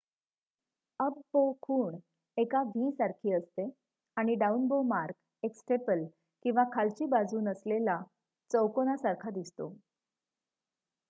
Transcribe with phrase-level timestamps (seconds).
[0.99, 1.97] """Up bow" खूण
[2.37, 3.65] एका V सारखी दिसते
[4.17, 6.03] आणि "डाऊन बो मार्क" एक स्टेपल
[6.45, 8.01] किंवा खालची बाजू नसलेला
[8.51, 9.69] चौकोनासारखा दिसतो.